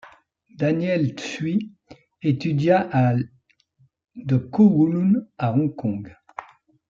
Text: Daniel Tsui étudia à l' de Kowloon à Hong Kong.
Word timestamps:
Daniel 0.55 1.13
Tsui 1.13 1.73
étudia 2.23 2.79
à 2.91 3.13
l' 3.13 3.29
de 4.15 4.37
Kowloon 4.37 5.27
à 5.37 5.53
Hong 5.53 5.75
Kong. 5.75 6.11